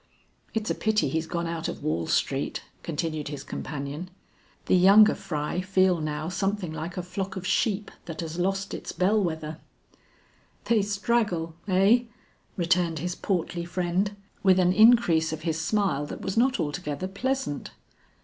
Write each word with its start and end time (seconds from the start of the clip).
"It's 0.55 0.71
a 0.71 0.73
pity 0.73 1.09
he's 1.09 1.27
gone 1.27 1.45
out 1.45 1.67
of 1.67 1.83
Wall 1.83 2.07
Street," 2.07 2.63
continued 2.81 3.27
his 3.27 3.43
companion. 3.43 4.09
"The 4.65 4.75
younger 4.75 5.13
fry 5.13 5.61
feel 5.61 6.01
now 6.01 6.27
something 6.27 6.73
like 6.73 6.97
a 6.97 7.03
flock 7.03 7.35
of 7.35 7.45
sheep 7.45 7.91
that 8.05 8.21
has 8.21 8.39
lost 8.39 8.73
its 8.73 8.91
bell 8.93 9.23
wether." 9.23 9.59
"They 10.65 10.81
straggle 10.81 11.53
eh?" 11.67 12.05
returned 12.57 12.97
his 12.97 13.13
portly 13.13 13.63
friend 13.63 14.15
with 14.41 14.57
an 14.57 14.73
increase 14.73 15.31
of 15.31 15.41
his 15.43 15.61
smile 15.61 16.07
that 16.07 16.21
was 16.23 16.35
not 16.35 16.59
altogether 16.59 17.07
pleasant. 17.07 17.69